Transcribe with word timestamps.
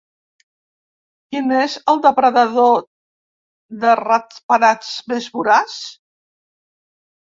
Quin 1.33 1.51
és 1.57 1.75
el 1.93 2.01
depredador 2.07 2.81
de 3.85 3.93
ratpenats 4.03 4.91
més 5.15 5.29
voraç? 5.37 5.77